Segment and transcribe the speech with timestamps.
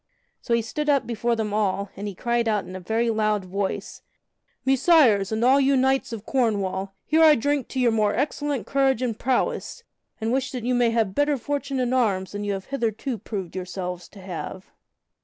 [0.41, 4.01] So he stood up before them all, and he cried in a very loud voice:
[4.65, 9.03] "Messires, and all you knights of Cornwall, here I drink to your more excellent courage
[9.03, 9.83] and prowess,
[10.19, 13.55] and wish that you may have better fortune in arms than you have heretofore proved
[13.55, 14.71] yourselves to have?"